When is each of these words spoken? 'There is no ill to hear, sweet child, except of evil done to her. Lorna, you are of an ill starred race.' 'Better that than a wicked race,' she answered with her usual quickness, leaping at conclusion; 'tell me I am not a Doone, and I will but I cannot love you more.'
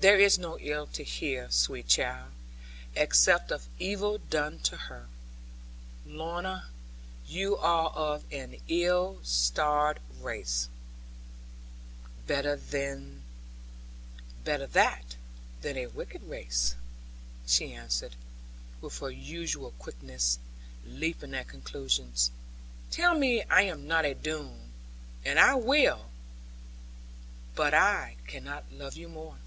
'There 0.00 0.20
is 0.20 0.38
no 0.38 0.56
ill 0.60 0.86
to 0.86 1.02
hear, 1.02 1.50
sweet 1.50 1.88
child, 1.88 2.30
except 2.94 3.50
of 3.50 3.66
evil 3.80 4.16
done 4.16 4.56
to 4.60 4.76
her. 4.76 5.08
Lorna, 6.06 6.68
you 7.26 7.56
are 7.56 7.88
of 7.88 8.22
an 8.32 8.60
ill 8.68 9.18
starred 9.24 9.98
race.' 10.20 10.68
'Better 12.28 12.54
that 14.44 15.16
than 15.62 15.76
a 15.76 15.86
wicked 15.88 16.22
race,' 16.22 16.76
she 17.44 17.72
answered 17.72 18.14
with 18.80 18.96
her 19.00 19.10
usual 19.10 19.72
quickness, 19.80 20.38
leaping 20.86 21.34
at 21.34 21.48
conclusion; 21.48 22.12
'tell 22.92 23.16
me 23.18 23.42
I 23.50 23.62
am 23.62 23.88
not 23.88 24.04
a 24.04 24.14
Doone, 24.14 24.70
and 25.24 25.40
I 25.40 25.56
will 25.56 26.08
but 27.56 27.74
I 27.74 28.14
cannot 28.28 28.70
love 28.72 28.94
you 28.96 29.08
more.' 29.08 29.38